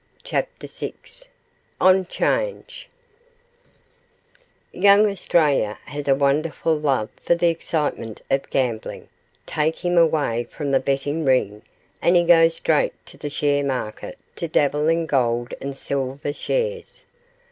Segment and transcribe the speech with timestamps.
[0.23, 0.93] CHAPTER VI
[1.79, 2.89] ON CHANGE
[4.73, 9.09] Young Australia has a wonderful love for the excitement of gambling
[9.45, 11.61] take him away from the betting ring
[12.01, 17.05] and he goes straight to the share market to dabble in gold and silver shares.